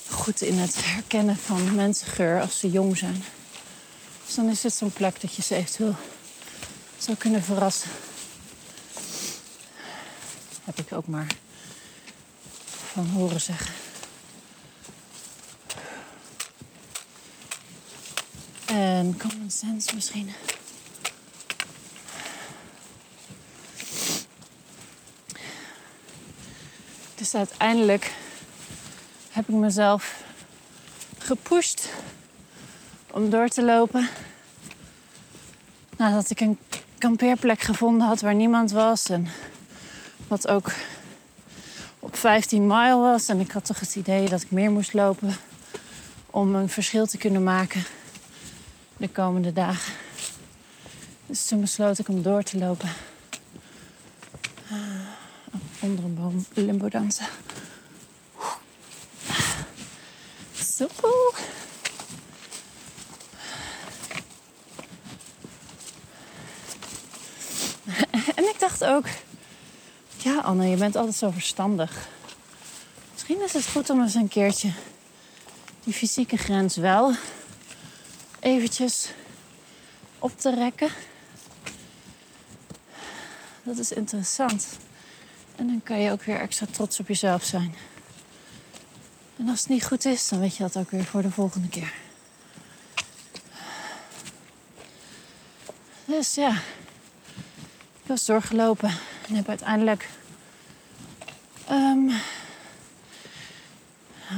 goed 0.08 0.40
in 0.40 0.58
het 0.58 0.84
herkennen 0.84 1.36
van 1.36 1.74
mensengeur 1.74 2.40
als 2.40 2.58
ze 2.58 2.70
jong 2.70 2.96
zijn. 2.96 3.24
Dus 4.26 4.34
dan 4.34 4.48
is 4.48 4.62
het 4.62 4.74
zo'n 4.74 4.92
plek 4.92 5.20
dat 5.20 5.34
je 5.34 5.42
ze 5.42 5.54
eventueel 5.54 5.94
zou 6.98 7.16
kunnen 7.16 7.42
verrassen. 7.42 7.90
Heb 10.64 10.78
ik 10.78 10.92
ook 10.92 11.06
maar 11.06 11.36
van 12.92 13.06
horen 13.06 13.40
zeggen. 13.40 13.74
En 18.66 19.18
common 19.18 19.50
sense 19.50 19.94
misschien. 19.94 20.32
Dus 27.24 27.34
uiteindelijk 27.34 28.14
heb 29.30 29.48
ik 29.48 29.54
mezelf 29.54 30.22
gepusht 31.18 31.88
om 33.10 33.30
door 33.30 33.48
te 33.48 33.62
lopen. 33.62 34.08
Nadat 35.96 36.30
ik 36.30 36.40
een 36.40 36.58
kampeerplek 36.98 37.60
gevonden 37.60 38.06
had 38.06 38.20
waar 38.20 38.34
niemand 38.34 38.70
was. 38.70 39.08
En 39.08 39.28
wat 40.28 40.48
ook 40.48 40.72
op 41.98 42.16
15 42.16 42.66
mile 42.66 42.96
was. 42.96 43.28
En 43.28 43.40
ik 43.40 43.50
had 43.50 43.64
toch 43.64 43.80
het 43.80 43.96
idee 43.96 44.28
dat 44.28 44.42
ik 44.42 44.50
meer 44.50 44.70
moest 44.70 44.92
lopen 44.92 45.36
om 46.30 46.54
een 46.54 46.68
verschil 46.68 47.06
te 47.06 47.18
kunnen 47.18 47.42
maken 47.42 47.84
de 48.96 49.08
komende 49.08 49.52
dagen. 49.52 49.92
Dus 51.26 51.46
toen 51.46 51.60
besloot 51.60 51.98
ik 51.98 52.08
om 52.08 52.22
door 52.22 52.42
te 52.42 52.58
lopen. 52.58 52.88
Onder 56.56 56.72
een 56.72 56.78
boom 56.78 56.88
limbo 56.88 56.88
dansen. 56.88 57.26
Zo. 60.76 60.88
En 68.34 68.44
ik 68.44 68.56
dacht 68.58 68.84
ook, 68.84 69.06
ja 70.16 70.40
Anne, 70.40 70.66
je 70.66 70.76
bent 70.76 70.96
altijd 70.96 71.16
zo 71.16 71.30
verstandig. 71.30 72.08
Misschien 73.12 73.42
is 73.42 73.52
het 73.52 73.68
goed 73.68 73.90
om 73.90 74.02
eens 74.02 74.14
een 74.14 74.28
keertje 74.28 74.72
die 75.84 75.94
fysieke 75.94 76.36
grens 76.36 76.76
wel 76.76 77.12
eventjes 78.40 79.10
op 80.18 80.38
te 80.40 80.54
rekken. 80.54 80.88
Dat 83.62 83.78
is 83.78 83.92
interessant. 83.92 84.66
En 85.56 85.66
dan 85.66 85.80
kan 85.84 86.00
je 86.00 86.10
ook 86.10 86.22
weer 86.22 86.40
extra 86.40 86.66
trots 86.70 87.00
op 87.00 87.08
jezelf 87.08 87.44
zijn. 87.44 87.74
En 89.36 89.48
als 89.48 89.60
het 89.60 89.68
niet 89.68 89.84
goed 89.84 90.04
is, 90.04 90.28
dan 90.28 90.40
weet 90.40 90.56
je 90.56 90.62
dat 90.62 90.76
ook 90.76 90.90
weer 90.90 91.04
voor 91.04 91.22
de 91.22 91.30
volgende 91.30 91.68
keer. 91.68 91.92
Dus 96.04 96.34
ja, 96.34 96.50
ik 98.02 98.06
was 98.06 98.24
doorgelopen 98.24 98.90
en 99.28 99.34
heb 99.34 99.48
uiteindelijk. 99.48 100.08
Um, 101.70 102.06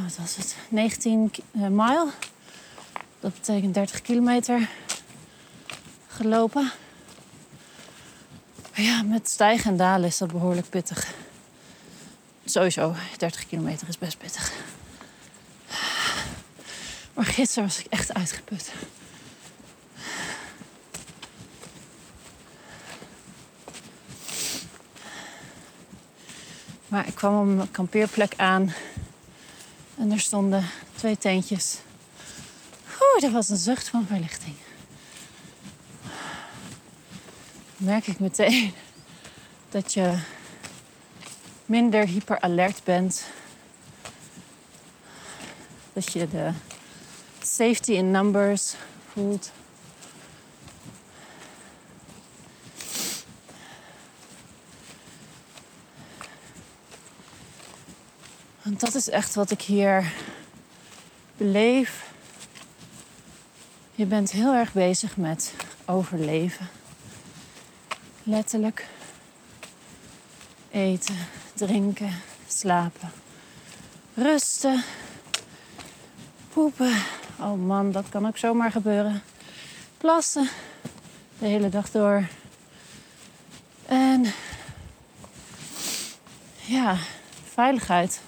wat 0.05 0.17
was 0.17 0.37
het? 0.37 0.57
19 0.69 1.33
uh, 1.53 1.67
mile. 1.67 2.09
Dat 3.21 3.35
betekent 3.35 3.75
30 3.75 4.03
kilometer 4.03 4.69
gelopen. 6.09 6.73
Ja, 8.77 9.03
met 9.03 9.29
stijgen 9.29 9.71
en 9.71 9.77
dalen 9.77 10.09
is 10.09 10.19
dat 10.19 10.33
behoorlijk 10.33 10.69
pittig. 10.69 11.15
Sowieso, 12.45 12.95
30 13.17 13.47
kilometer 13.47 13.89
is 13.89 13.99
best 13.99 14.19
pittig. 14.19 14.53
Maar 17.15 17.25
gisteren 17.25 17.65
was 17.69 17.79
ik 17.79 17.87
echt 17.87 18.15
uitgeput. 18.15 18.73
Maar 26.89 27.07
ik 27.07 27.15
kwam 27.15 27.53
op 27.53 27.61
een 27.61 27.71
kampeerplek 27.71 28.33
aan 28.37 28.73
en 29.99 30.13
er 30.13 30.21
stonden 30.21 30.65
twee 30.95 31.19
tentjes. 31.19 31.79
Oeh, 32.87 33.21
dat 33.21 33.33
was 33.33 33.49
een 33.49 33.57
zucht 33.57 33.89
van 33.89 34.07
verlichting. 34.07 34.57
merk 37.87 38.07
ik 38.07 38.21
meteen 38.21 38.73
dat 39.69 39.93
je 39.93 40.19
minder 41.67 42.07
hyperalert 42.07 42.85
bent. 42.85 43.25
Dat 45.93 46.13
je 46.13 46.29
de 46.29 46.53
safety 47.43 47.93
in 47.93 48.11
numbers 48.11 48.75
voelt. 49.13 49.53
Want 58.63 58.81
dat 58.81 58.95
is 58.95 59.09
echt 59.09 59.35
wat 59.35 59.51
ik 59.51 59.61
hier 59.61 60.13
beleef. 61.37 62.11
Je 63.95 64.07
bent 64.07 64.31
heel 64.31 64.55
erg 64.55 64.73
bezig 64.73 65.17
met 65.17 65.53
overleven. 65.85 66.69
Letterlijk. 68.29 68.87
Eten, 70.71 71.17
drinken, 71.55 72.13
slapen. 72.47 73.11
Rusten. 74.15 74.85
Poepen. 76.53 77.03
Oh 77.39 77.67
man, 77.67 77.93
dat 77.93 78.09
kan 78.09 78.27
ook 78.27 78.37
zomaar 78.37 78.71
gebeuren. 78.71 79.23
Plassen. 79.99 80.49
De 81.39 81.47
hele 81.47 81.69
dag 81.69 81.91
door. 81.91 82.29
En 83.87 84.27
ja, 86.61 86.97
veiligheid. 87.53 88.21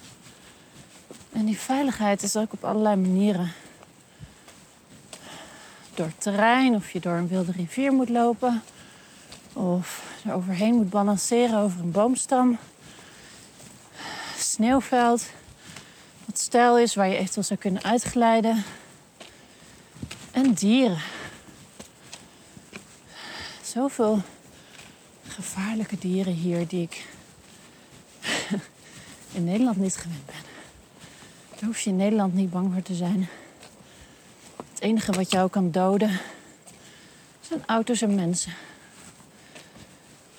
En 1.31 1.45
die 1.45 1.59
veiligheid 1.59 2.23
is 2.23 2.35
ook 2.35 2.53
op 2.53 2.63
allerlei 2.63 2.95
manieren. 2.95 3.51
Door 5.93 6.11
terrein, 6.17 6.75
of 6.75 6.91
je 6.91 6.99
door 6.99 7.15
een 7.15 7.27
wilde 7.27 7.51
rivier 7.51 7.91
moet 7.91 8.09
lopen. 8.09 8.61
Of 9.59 10.03
er 10.25 10.33
overheen 10.33 10.75
moet 10.75 10.89
balanceren 10.89 11.59
over 11.59 11.79
een 11.79 11.91
boomstam. 11.91 12.57
Sneeuwveld. 14.37 15.29
Wat 16.25 16.39
stijl 16.39 16.77
is, 16.77 16.95
waar 16.95 17.07
je 17.07 17.17
eventueel 17.17 17.45
zou 17.45 17.59
kunnen 17.59 17.83
uitglijden. 17.83 18.63
En 20.31 20.53
dieren. 20.53 21.01
Zoveel 23.63 24.21
gevaarlijke 25.27 25.97
dieren 25.97 26.33
hier 26.33 26.67
die 26.67 26.81
ik 26.81 27.05
in 29.37 29.43
Nederland 29.43 29.77
niet 29.77 29.95
gewend 29.95 30.25
ben. 30.25 30.35
Daar 31.49 31.63
hoef 31.63 31.79
je 31.79 31.89
in 31.89 31.95
Nederland 31.95 32.33
niet 32.33 32.49
bang 32.49 32.73
voor 32.73 32.81
te 32.81 32.95
zijn. 32.95 33.29
Het 34.73 34.81
enige 34.81 35.11
wat 35.11 35.31
jou 35.31 35.49
kan 35.49 35.71
doden 35.71 36.19
zijn 37.41 37.63
auto's 37.65 38.01
en 38.01 38.15
mensen. 38.15 38.53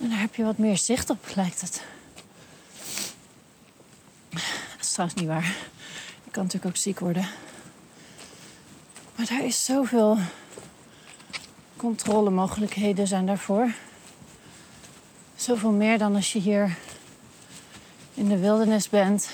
En 0.00 0.08
daar 0.08 0.20
heb 0.20 0.34
je 0.34 0.44
wat 0.44 0.58
meer 0.58 0.78
zicht 0.78 1.10
op, 1.10 1.26
lijkt 1.34 1.60
het. 1.60 1.82
Dat 4.30 4.80
is 4.80 4.92
trouwens 4.92 5.20
niet 5.20 5.28
waar. 5.28 5.56
Je 6.24 6.30
kan 6.30 6.42
natuurlijk 6.42 6.74
ook 6.74 6.82
ziek 6.82 6.98
worden. 6.98 7.28
Maar 9.16 9.26
daar 9.26 9.44
is 9.44 9.64
zoveel 9.64 10.18
controlemogelijkheden 11.76 13.06
zijn 13.06 13.26
daarvoor. 13.26 13.72
Zoveel 15.36 15.72
meer 15.72 15.98
dan 15.98 16.14
als 16.14 16.32
je 16.32 16.38
hier 16.38 16.76
in 18.14 18.28
de 18.28 18.38
wildernis 18.38 18.88
bent. 18.88 19.30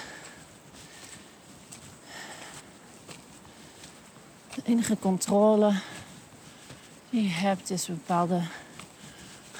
De 4.54 4.62
enige 4.64 4.98
controle 4.98 5.74
die 7.10 7.22
je 7.22 7.28
hebt 7.28 7.70
is 7.70 7.86
bepaalde 7.86 8.42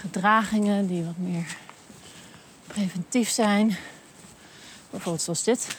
gedragingen 0.07 0.87
die 0.87 1.05
wat 1.05 1.17
meer 1.17 1.57
preventief 2.67 3.29
zijn. 3.29 3.77
Bijvoorbeeld 4.91 5.23
zoals 5.23 5.43
dit. 5.43 5.77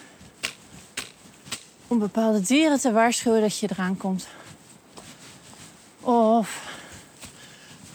Om 1.87 1.99
bepaalde 1.99 2.41
dieren 2.41 2.79
te 2.79 2.91
waarschuwen 2.91 3.41
dat 3.41 3.59
je 3.59 3.69
eraan 3.71 3.97
komt. 3.97 4.27
Of 5.99 6.75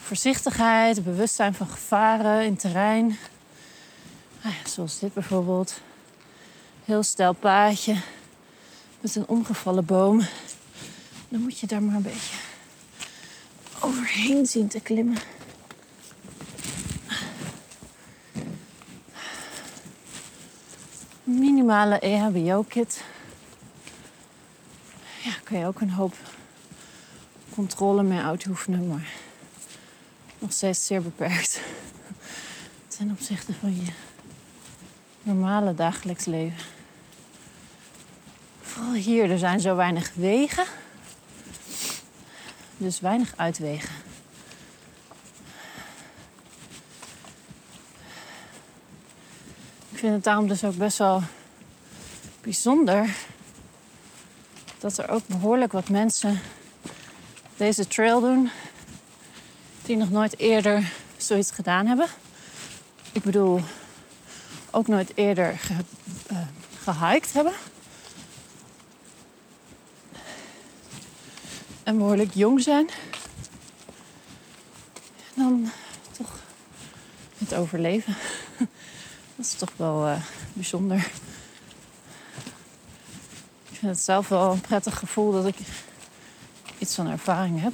voorzichtigheid, 0.03 1.05
bewustzijn 1.05 1.55
van 1.55 1.67
gevaren 1.67 2.45
in 2.45 2.57
terrein. 2.57 3.19
Ah 4.43 4.53
zoals 4.67 4.99
dit 4.99 5.15
bijvoorbeeld. 5.15 5.81
Heel 6.85 7.03
steil 7.03 7.33
paadje 7.33 7.97
met 9.01 9.17
een 9.17 9.29
omgevallen 9.29 9.85
boom. 9.85 10.21
Dan 11.29 11.41
moet 11.41 11.59
je 11.59 11.67
daar 11.67 11.83
maar 11.83 11.95
een 11.95 12.03
beetje 12.03 12.37
overheen 13.81 14.47
zien 14.47 14.69
te 14.69 14.81
klimmen. 14.81 15.19
Minimale 21.73 21.99
E 22.01 22.13
EHBO-kit. 22.13 23.05
Ja, 25.23 25.33
kan 25.45 25.59
je 25.59 25.67
ook 25.67 25.81
een 25.81 25.91
hoop 25.91 26.15
controle 27.55 28.03
mee 28.03 28.21
uitoefenen, 28.21 28.89
maar 28.89 29.13
nog 30.39 30.53
steeds 30.53 30.87
zeer 30.87 31.03
beperkt 31.03 31.61
ten 32.97 33.11
opzichte 33.11 33.53
van 33.53 33.75
je 33.75 33.93
normale 35.23 35.75
dagelijks 35.75 36.25
leven. 36.25 36.65
Vooral 38.61 38.93
hier, 38.93 39.31
er 39.31 39.39
zijn 39.39 39.61
zo 39.61 39.77
weinig 39.77 40.15
wegen, 40.15 40.65
dus 42.77 43.01
weinig 43.01 43.33
uitwegen. 43.37 43.95
Ik 49.91 49.99
vind 49.99 50.13
het 50.13 50.25
daarom 50.25 50.49
dus 50.49 50.65
ook 50.65 50.77
best 50.77 50.99
wel 50.99 51.23
bijzonder 52.43 53.15
dat 54.79 54.99
er 54.99 55.09
ook 55.09 55.27
behoorlijk 55.27 55.73
wat 55.73 55.89
mensen 55.89 56.41
deze 57.57 57.87
trail 57.87 58.21
doen 58.21 58.51
die 59.83 59.97
nog 59.97 60.11
nooit 60.11 60.39
eerder 60.39 60.93
zoiets 61.17 61.51
gedaan 61.51 61.87
hebben. 61.87 62.07
Ik 63.13 63.23
bedoel, 63.23 63.61
ook 64.71 64.87
nooit 64.87 65.13
eerder 65.15 65.59
ge, 65.59 65.75
uh, 66.33 66.39
gehiked 66.83 67.33
hebben. 67.33 67.53
En 71.83 71.99
behoorlijk 71.99 72.35
jong 72.35 72.63
zijn. 72.63 72.89
En 75.35 75.43
dan 75.43 75.71
toch 76.17 76.39
het 77.39 77.55
overleven. 77.55 78.17
Dat 79.37 79.47
is 79.47 79.55
toch 79.55 79.73
wel 79.77 80.09
uh, 80.09 80.17
bijzonder. 80.53 81.11
Vind 83.83 83.95
het 83.95 84.05
zelf 84.05 84.29
wel 84.29 84.53
een 84.53 84.61
prettig 84.61 84.99
gevoel 84.99 85.33
dat 85.33 85.47
ik 85.47 85.57
iets 86.79 86.95
van 86.95 87.09
ervaring 87.09 87.61
heb. 87.61 87.73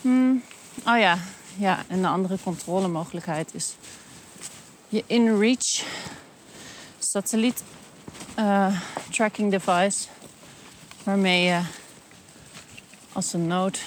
Hmm. 0.00 0.42
Oh 0.86 0.98
ja, 0.98 1.18
ja, 1.56 1.84
en 1.88 2.02
de 2.02 2.08
andere 2.08 2.38
controlemogelijkheid 2.42 3.54
is 3.54 3.74
je 4.88 5.04
InReach 5.06 5.84
satelliet 6.98 7.62
uh, 8.38 8.80
tracking 9.10 9.50
device. 9.50 10.06
Waarmee 11.02 11.44
je 11.44 11.60
als 13.12 13.32
een 13.32 13.46
nood 13.46 13.80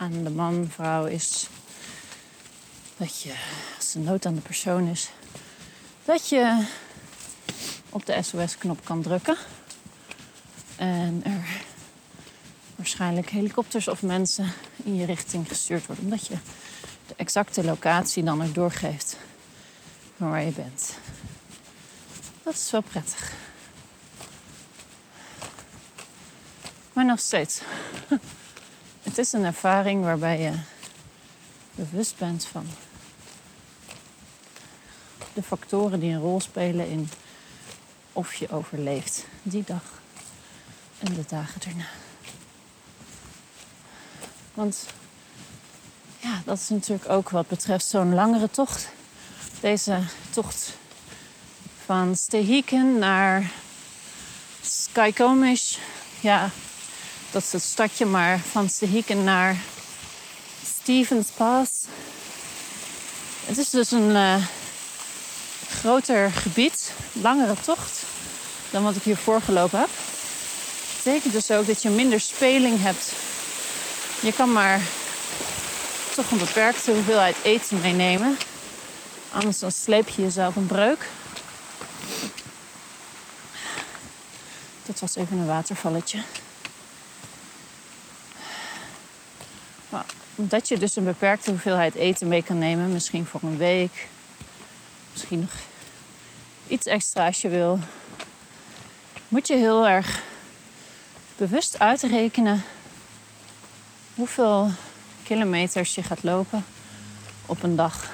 aan 0.00 0.24
de 0.24 0.30
man, 0.30 0.68
vrouw 0.70 1.06
is, 1.06 1.48
dat 2.96 3.22
je 3.22 3.34
als 3.76 3.94
een 3.94 4.02
nood 4.02 4.26
aan 4.26 4.34
de 4.34 4.40
persoon 4.40 4.86
is, 4.86 5.10
dat 6.04 6.28
je 6.28 6.66
op 7.88 8.06
de 8.06 8.22
SOS-knop 8.22 8.84
kan 8.84 9.02
drukken. 9.02 9.36
En 10.76 11.20
er 11.24 11.62
waarschijnlijk 12.76 13.30
helikopters 13.30 13.88
of 13.88 14.02
mensen 14.02 14.52
in 14.84 14.96
je 14.96 15.06
richting 15.06 15.48
gestuurd 15.48 15.86
worden. 15.86 16.04
Omdat 16.04 16.26
je 16.26 16.36
de 17.06 17.14
exacte 17.16 17.64
locatie 17.64 18.22
dan 18.22 18.42
ook 18.42 18.54
doorgeeft 18.54 19.16
van 20.16 20.30
waar 20.30 20.42
je 20.42 20.52
bent. 20.52 20.98
Dat 22.42 22.54
is 22.54 22.70
wel 22.70 22.80
prettig. 22.82 23.32
Maar 26.92 27.04
nog 27.04 27.20
steeds. 27.20 27.60
Het 29.10 29.18
is 29.18 29.32
een 29.32 29.44
ervaring 29.44 30.04
waarbij 30.04 30.40
je 30.40 30.52
bewust 31.74 32.18
bent 32.18 32.46
van 32.46 32.66
de 35.32 35.42
factoren 35.42 36.00
die 36.00 36.12
een 36.12 36.20
rol 36.20 36.40
spelen 36.40 36.88
in 36.88 37.10
of 38.12 38.34
je 38.34 38.50
overleeft 38.50 39.26
die 39.42 39.64
dag 39.66 39.82
en 40.98 41.14
de 41.14 41.24
dagen 41.28 41.60
erna. 41.62 41.86
Want 44.54 44.86
ja, 46.18 46.42
dat 46.44 46.58
is 46.58 46.68
natuurlijk 46.68 47.08
ook 47.08 47.30
wat 47.30 47.48
betreft 47.48 47.86
zo'n 47.86 48.14
langere 48.14 48.50
tocht. 48.50 48.88
Deze 49.60 50.02
tocht 50.30 50.72
van 51.84 52.16
Stehiken 52.16 52.98
naar 52.98 53.50
Skykomish. 54.62 55.76
Ja, 56.20 56.50
dat 57.30 57.42
is 57.42 57.52
het 57.52 57.62
stadje, 57.62 58.06
maar 58.06 58.40
van 58.50 58.68
Stehiken 58.68 59.24
naar 59.24 59.56
Stevens 60.64 61.28
Pass. 61.36 61.70
Het 63.44 63.58
is 63.58 63.70
dus 63.70 63.90
een 63.90 64.10
uh, 64.10 64.44
groter 65.68 66.30
gebied, 66.30 66.92
langere 67.12 67.54
tocht 67.64 68.02
dan 68.70 68.82
wat 68.82 68.96
ik 68.96 69.02
hier 69.02 69.16
voorgelopen 69.16 69.78
heb. 69.78 69.88
Dat 69.88 71.04
betekent 71.04 71.32
dus 71.32 71.50
ook 71.50 71.66
dat 71.66 71.82
je 71.82 71.88
minder 71.88 72.20
speling 72.20 72.82
hebt 72.82 73.12
Je 74.20 74.32
kan 74.32 74.52
maar 74.52 74.80
toch 76.14 76.30
een 76.30 76.38
beperkte 76.38 76.92
hoeveelheid 76.92 77.36
eten 77.42 77.80
meenemen. 77.80 78.36
Anders 79.32 79.58
dan 79.58 79.72
sleep 79.72 80.08
je 80.08 80.22
jezelf 80.22 80.56
een 80.56 80.66
breuk. 80.66 81.08
Dat 84.86 85.00
was 85.00 85.16
even 85.16 85.38
een 85.38 85.46
watervalletje. 85.46 86.22
Omdat 90.40 90.68
je 90.68 90.78
dus 90.78 90.96
een 90.96 91.04
beperkte 91.04 91.50
hoeveelheid 91.50 91.94
eten 91.94 92.28
mee 92.28 92.42
kan 92.42 92.58
nemen, 92.58 92.92
misschien 92.92 93.26
voor 93.26 93.40
een 93.42 93.56
week, 93.56 94.08
misschien 95.12 95.40
nog 95.40 95.52
iets 96.66 96.86
extra 96.86 97.26
als 97.26 97.42
je 97.42 97.48
wil, 97.48 97.78
moet 99.28 99.46
je 99.46 99.56
heel 99.56 99.88
erg 99.88 100.22
bewust 101.36 101.78
uitrekenen 101.78 102.62
hoeveel 104.14 104.70
kilometers 105.22 105.94
je 105.94 106.02
gaat 106.02 106.22
lopen 106.22 106.64
op 107.46 107.62
een 107.62 107.76
dag. 107.76 108.10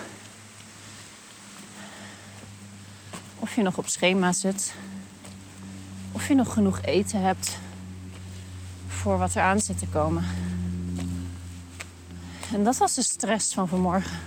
Of 3.39 3.55
je 3.55 3.63
nog 3.63 3.79
op 3.79 3.89
schema 3.89 4.33
zit. 4.33 4.75
Of 6.13 6.29
je 6.29 6.35
nog 6.35 6.53
genoeg 6.53 6.83
eten 6.83 7.21
hebt 7.21 7.59
voor 8.89 9.19
wat 9.19 9.35
er 9.35 9.43
aan 9.43 9.61
zit 9.61 9.79
te 9.79 9.87
komen. 9.87 10.25
En 12.53 12.65
dat 12.65 12.77
was 12.77 12.95
de 12.95 13.03
stress 13.03 13.55
van 13.55 13.69
vanmorgen. 13.69 14.19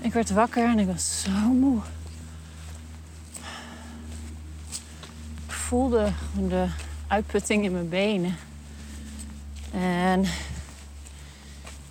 Ik 0.00 0.12
werd 0.12 0.30
wakker 0.30 0.64
en 0.64 0.78
ik 0.78 0.86
was 0.86 1.22
zo 1.22 1.30
moe. 1.30 1.80
Ik 5.46 5.52
voelde 5.54 6.12
de 6.48 6.66
uitputting 7.08 7.64
in 7.64 7.72
mijn 7.72 7.88
benen. 7.88 8.36
En 9.72 10.24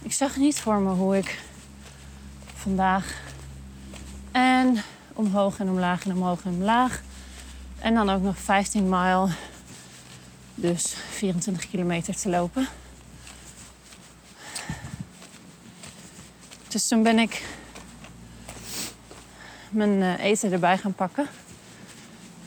ik 0.02 0.14
zag 0.14 0.36
niet 0.36 0.60
voor 0.60 0.80
me 0.80 0.94
hoe 0.94 1.18
ik 1.18 1.40
vandaag 2.56 3.22
en 4.32 4.84
omhoog 5.14 5.60
en 5.60 5.70
omlaag 5.70 6.06
en 6.06 6.12
omhoog 6.12 6.44
en 6.44 6.52
omlaag. 6.52 7.02
En 7.80 7.94
dan 7.94 8.10
ook 8.10 8.22
nog 8.22 8.38
15 8.38 8.90
mijl, 8.90 9.30
dus 10.56 10.96
24 11.10 11.70
kilometer 11.70 12.16
te 12.16 12.30
lopen. 12.30 12.68
Dus 16.78 16.88
toen 16.88 17.04
ben 17.04 17.20
ik 17.20 17.44
mijn 19.70 20.02
eh, 20.02 20.24
eten 20.24 20.52
erbij 20.52 20.78
gaan 20.78 20.94
pakken. 20.94 21.28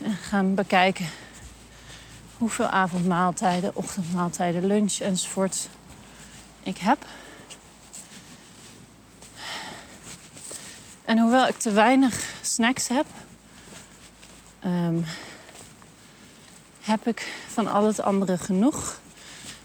En 0.01 0.13
gaan 0.13 0.55
bekijken 0.55 1.05
hoeveel 2.37 2.65
avondmaaltijden, 2.65 3.75
ochtendmaaltijden, 3.75 4.65
lunch 4.65 4.99
enzovoort 4.99 5.69
ik 6.63 6.77
heb. 6.77 7.05
En 11.05 11.19
hoewel 11.19 11.47
ik 11.47 11.57
te 11.57 11.71
weinig 11.71 12.33
snacks 12.41 12.87
heb, 12.87 13.05
um, 14.65 15.05
heb 16.81 17.07
ik 17.07 17.33
van 17.47 17.67
al 17.67 17.85
het 17.87 18.01
andere 18.01 18.37
genoeg. 18.37 18.99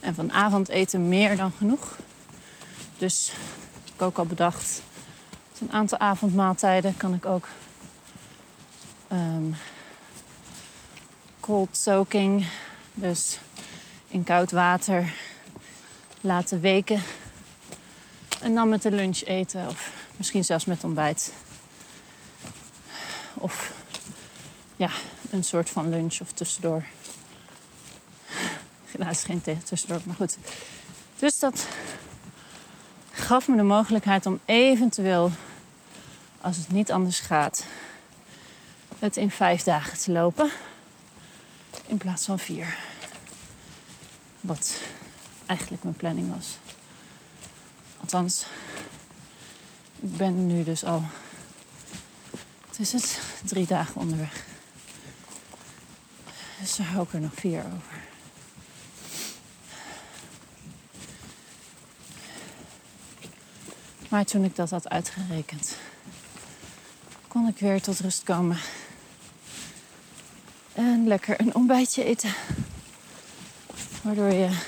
En 0.01 0.15
van 0.15 0.33
avondeten 0.33 1.09
meer 1.09 1.37
dan 1.37 1.53
genoeg. 1.59 1.97
Dus 2.99 3.33
ik 3.97 4.03
ook 4.03 4.19
al 4.19 4.27
bedacht, 4.27 4.83
een 5.61 5.73
aantal 5.73 5.99
avondmaaltijden 5.99 6.97
kan 6.97 7.15
ik 7.15 7.27
ook 7.27 7.49
um, 9.13 9.57
cold 11.41 11.77
soaking, 11.77 12.47
dus 12.95 13.39
in 14.09 14.25
koud 14.25 14.51
water 14.51 15.15
laten 16.21 16.61
weken. 16.61 17.03
En 18.41 18.55
dan 18.55 18.69
met 18.69 18.83
de 18.83 18.91
lunch 18.91 19.23
eten 19.23 19.69
of 19.69 19.93
misschien 20.17 20.45
zelfs 20.45 20.65
met 20.65 20.85
ontbijt. 20.85 21.33
Of 23.35 23.73
ja, 24.77 24.91
een 25.31 25.45
soort 25.45 25.71
van 25.71 25.89
lunch 25.89 26.21
of 26.21 26.33
tussendoor. 26.33 26.85
Helaas 28.85 29.25
geen 29.25 29.43
tussendoor, 29.65 30.01
maar 30.05 30.17
goed. 30.17 30.37
Dus 31.19 31.39
dat 31.39 31.67
gaf 33.17 33.49
me 33.49 33.57
de 33.57 33.63
mogelijkheid 33.63 34.27
om 34.27 34.41
eventueel, 34.45 35.31
als 36.41 36.57
het 36.57 36.73
niet 36.73 36.93
anders 36.93 37.21
gaat, 37.21 37.65
het 38.99 39.17
in 39.17 39.31
vijf 39.31 39.63
dagen 39.63 39.99
te 39.99 40.13
lopen. 40.13 40.51
In 41.87 41.97
plaats 41.97 42.25
van 42.25 42.39
vier. 42.39 42.77
Wat 44.41 44.81
eigenlijk 45.47 45.83
mijn 45.83 45.95
planning 45.95 46.35
was. 46.35 46.59
Althans, 48.01 48.47
ik 50.01 50.17
ben 50.17 50.47
nu 50.47 50.65
dus 50.65 50.85
al. 50.85 51.03
Het 52.69 52.79
is 52.79 52.93
het, 52.93 53.21
drie 53.45 53.67
dagen 53.67 54.01
onderweg. 54.01 54.45
Dus 56.61 56.79
hou 56.79 57.03
ik 57.03 57.13
er 57.13 57.21
nog 57.21 57.35
vier 57.35 57.59
over. 57.59 58.16
Maar 64.17 64.25
toen 64.25 64.45
ik 64.45 64.57
dat 64.57 64.71
had 64.71 64.89
uitgerekend, 64.89 65.77
kon 67.29 67.49
ik 67.49 67.59
weer 67.59 67.83
tot 67.83 68.01
rust 68.01 68.23
komen. 68.23 68.59
En 70.73 71.07
lekker 71.07 71.41
een 71.41 71.55
ontbijtje 71.55 72.05
eten. 72.05 72.35
Waardoor 74.03 74.33
je 74.33 74.59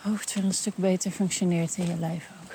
hoofd 0.00 0.34
weer 0.34 0.44
een 0.44 0.54
stuk 0.54 0.76
beter 0.76 1.10
functioneert 1.10 1.76
in 1.76 1.86
je 1.86 1.96
lijf 1.96 2.30
ook. 2.42 2.52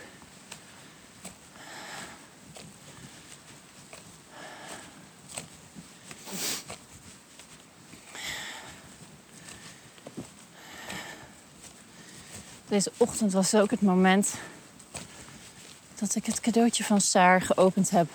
Deze 12.68 12.92
ochtend 12.98 13.34
was 13.34 13.56
ook 13.56 13.72
het 13.72 13.82
moment 13.82 14.34
dat 16.00 16.16
ik 16.16 16.26
het 16.26 16.40
cadeautje 16.40 16.84
van 16.84 17.02
Saar 17.02 17.42
geopend 17.42 17.90
heb. 17.90 18.08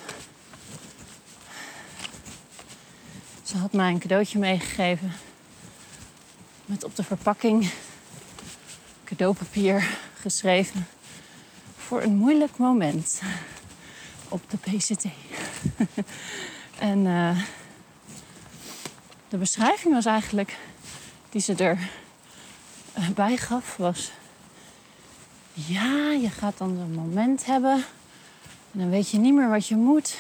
Ze 3.43 3.57
had 3.57 3.73
mij 3.73 3.91
een 3.91 3.99
cadeautje 3.99 4.39
meegegeven 4.39 5.13
met 6.67 6.85
op 6.85 6.97
de 6.97 7.05
verpakking 7.05 7.71
cadeaupapier 9.05 9.89
geschreven 10.21 10.87
voor 11.77 12.03
een 12.03 12.17
moeilijk 12.17 12.57
moment 12.57 13.21
op 14.29 14.51
de 14.51 14.57
PCT. 14.57 15.05
en 16.79 16.99
uh, 16.99 17.39
de 19.29 19.37
beschrijving 19.37 19.95
was 19.95 20.07
eigenlijk 20.07 20.57
die 21.31 21.41
ze 21.41 21.79
erbij 22.95 23.37
gaf 23.37 23.77
was 23.77 24.11
ja, 25.55 26.11
je 26.11 26.31
gaat 26.31 26.59
dan 26.59 26.79
een 26.79 26.95
moment 26.95 27.47
hebben. 27.47 27.85
En 28.73 28.79
dan 28.81 28.91
weet 28.91 29.11
je 29.11 29.19
niet 29.19 29.35
meer 29.35 29.49
wat 29.49 29.67
je 29.67 29.77
moet. 29.77 30.17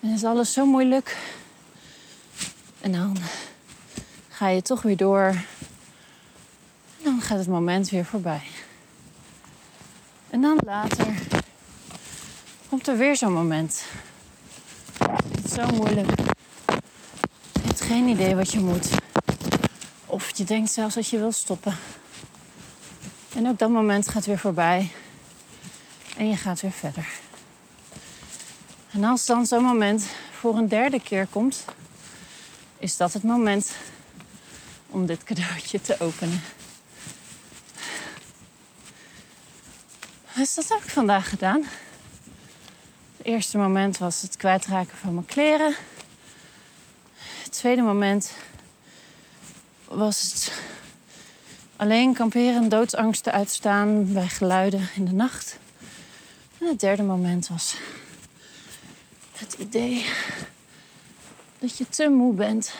En 0.00 0.08
is 0.08 0.24
alles 0.24 0.52
zo 0.52 0.66
moeilijk. 0.66 1.16
En 2.80 2.92
dan 2.92 3.16
ga 4.28 4.48
je 4.48 4.62
toch 4.62 4.82
weer 4.82 4.96
door. 4.96 5.26
En 5.26 7.02
dan 7.02 7.20
gaat 7.20 7.38
het 7.38 7.48
moment 7.48 7.88
weer 7.88 8.04
voorbij. 8.04 8.42
En 10.30 10.40
dan 10.40 10.58
later 10.64 11.06
komt 12.68 12.88
er 12.88 12.96
weer 12.96 13.16
zo'n 13.16 13.32
moment. 13.32 13.84
Het 14.98 15.44
is 15.44 15.52
zo 15.52 15.66
moeilijk. 15.66 16.18
Je 17.52 17.62
hebt 17.62 17.80
geen 17.80 18.08
idee 18.08 18.34
wat 18.34 18.52
je 18.52 18.60
moet. 18.60 18.88
Of 20.06 20.36
je 20.36 20.44
denkt 20.44 20.70
zelfs 20.70 20.94
dat 20.94 21.08
je 21.08 21.18
wil 21.18 21.32
stoppen. 21.32 21.74
En 23.36 23.48
ook 23.48 23.58
dat 23.58 23.70
moment 23.70 24.08
gaat 24.08 24.26
weer 24.26 24.38
voorbij. 24.38 24.90
En 26.16 26.28
je 26.28 26.36
gaat 26.36 26.60
weer 26.60 26.72
verder. 26.72 27.08
En 28.90 29.04
als 29.04 29.26
dan 29.26 29.46
zo'n 29.46 29.62
moment 29.62 30.06
voor 30.38 30.56
een 30.56 30.68
derde 30.68 31.00
keer 31.00 31.26
komt, 31.26 31.64
is 32.78 32.96
dat 32.96 33.12
het 33.12 33.22
moment 33.22 33.72
om 34.86 35.06
dit 35.06 35.24
cadeautje 35.24 35.80
te 35.80 36.00
openen. 36.00 36.42
Dus 40.34 40.54
dat 40.54 40.68
heb 40.68 40.82
ik 40.82 40.90
vandaag 40.90 41.28
gedaan. 41.28 41.64
Het 43.16 43.26
eerste 43.26 43.58
moment 43.58 43.98
was 43.98 44.22
het 44.22 44.36
kwijtraken 44.36 44.96
van 44.96 45.14
mijn 45.14 45.26
kleren. 45.26 45.74
Het 47.42 47.52
tweede 47.52 47.82
moment 47.82 48.32
was 49.84 50.22
het 50.22 50.52
Alleen 51.76 52.14
kamperen, 52.14 52.68
doodsangsten 52.68 53.32
uitstaan 53.32 54.12
bij 54.12 54.28
geluiden 54.28 54.88
in 54.94 55.04
de 55.04 55.12
nacht. 55.12 55.58
En 56.58 56.66
het 56.66 56.80
derde 56.80 57.02
moment 57.02 57.48
was 57.48 57.76
het 59.32 59.52
idee 59.52 60.06
dat 61.58 61.78
je 61.78 61.88
te 61.88 62.08
moe 62.08 62.34
bent 62.34 62.74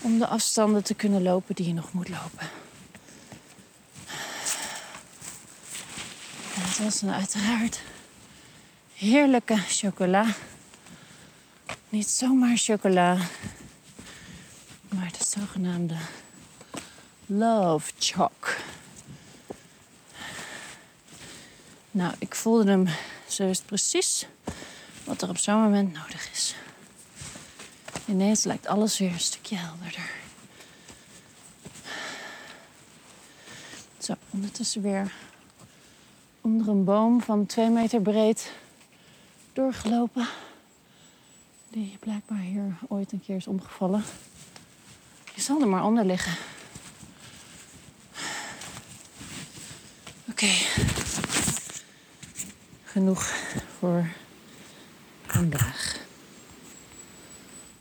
om 0.00 0.18
de 0.18 0.26
afstanden 0.26 0.84
te 0.84 0.94
kunnen 0.94 1.22
lopen 1.22 1.54
die 1.54 1.66
je 1.66 1.72
nog 1.72 1.92
moet 1.92 2.08
lopen. 2.08 2.48
En 6.54 6.62
het 6.62 6.78
was 6.78 7.00
dan 7.00 7.10
uiteraard 7.10 7.80
heerlijke 8.94 9.56
chocola. 9.56 10.26
Niet 11.88 12.08
zomaar 12.08 12.56
chocola, 12.56 13.16
maar 14.88 15.12
de 15.18 15.24
zogenaamde 15.24 15.96
Love 17.38 17.92
Choc. 17.98 18.56
Nou, 21.90 22.14
ik 22.18 22.34
voelde 22.34 22.70
hem 22.70 22.88
zo 23.28 23.50
precies 23.66 24.26
wat 25.04 25.22
er 25.22 25.28
op 25.28 25.36
zo'n 25.36 25.62
moment 25.62 25.92
nodig 25.92 26.30
is. 26.32 26.54
Ineens 28.06 28.44
lijkt 28.44 28.66
alles 28.66 28.98
weer 28.98 29.12
een 29.12 29.20
stukje 29.20 29.56
helderder. 29.56 30.10
Zo, 33.98 34.14
ondertussen 34.30 34.82
weer 34.82 35.12
onder 36.40 36.68
een 36.68 36.84
boom 36.84 37.22
van 37.22 37.46
twee 37.46 37.70
meter 37.70 38.00
breed 38.00 38.52
doorgelopen. 39.52 40.28
Die 41.68 41.96
blijkbaar 42.00 42.38
hier 42.38 42.78
ooit 42.88 43.12
een 43.12 43.20
keer 43.20 43.36
is 43.36 43.46
omgevallen. 43.46 44.04
Je 45.34 45.40
zal 45.40 45.60
er 45.60 45.68
maar 45.68 45.84
onder 45.84 46.04
liggen. 46.04 46.51
Genoeg 52.84 53.22
voor 53.78 54.06
vandaag. 55.26 56.06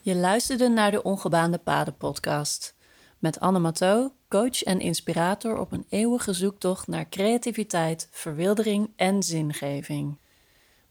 Je 0.02 0.16
luisterde 0.16 0.70
naar 0.70 0.92
de 0.92 1.04
Ongebaande 1.04 1.58
Paden 1.58 1.98
podcast. 1.98 2.76
Met 3.20 3.40
Anne 3.40 3.60
Matteau, 3.60 4.10
coach 4.30 4.64
en 4.64 4.80
inspirator 4.80 5.58
op 5.58 5.72
een 5.72 5.86
eeuwige 5.90 6.34
zoektocht 6.34 6.88
naar 6.88 7.10
creativiteit, 7.10 8.08
verwildering 8.12 8.94
en 8.96 9.24
zingeving. 9.24 10.18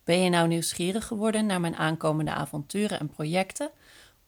Ben 0.05 0.23
je 0.23 0.31
nou 0.31 0.49
nieuwsgierig 0.49 1.07
geworden 1.07 1.47
naar 1.47 1.61
mijn 1.61 1.77
aankomende 1.77 2.31
avonturen 2.31 2.99
en 2.99 3.09
projecten 3.09 3.71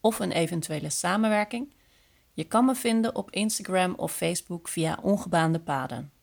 of 0.01 0.19
een 0.19 0.33
eventuele 0.33 0.91
samenwerking? 0.91 1.75
Je 2.33 2.45
kan 2.45 2.65
me 2.65 2.75
vinden 2.75 3.15
op 3.15 3.31
Instagram 3.31 3.95
of 3.95 4.13
Facebook 4.13 4.69
via 4.69 4.99
Ongebaande 5.03 5.61
Paden. 5.61 6.22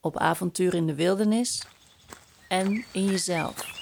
op 0.00 0.18
avontuur 0.18 0.74
in 0.74 0.86
de 0.86 0.94
wildernis 0.94 1.62
en 2.48 2.84
in 2.92 3.04
jezelf. 3.04 3.74